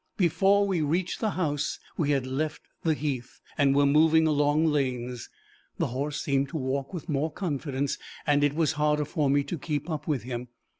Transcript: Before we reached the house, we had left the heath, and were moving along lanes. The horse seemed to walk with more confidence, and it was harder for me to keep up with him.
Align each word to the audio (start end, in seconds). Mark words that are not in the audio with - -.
Before 0.17 0.65
we 0.65 0.81
reached 0.81 1.19
the 1.19 1.29
house, 1.37 1.77
we 1.95 2.09
had 2.09 2.25
left 2.25 2.63
the 2.81 2.95
heath, 2.95 3.39
and 3.55 3.75
were 3.75 3.85
moving 3.85 4.25
along 4.25 4.65
lanes. 4.65 5.29
The 5.77 5.85
horse 5.93 6.19
seemed 6.19 6.49
to 6.49 6.57
walk 6.57 6.91
with 6.91 7.07
more 7.07 7.31
confidence, 7.31 7.99
and 8.25 8.43
it 8.43 8.55
was 8.55 8.71
harder 8.71 9.05
for 9.05 9.29
me 9.29 9.43
to 9.43 9.59
keep 9.59 9.91
up 9.91 10.07
with 10.07 10.23
him. 10.23 10.47